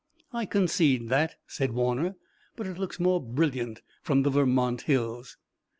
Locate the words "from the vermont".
4.01-4.81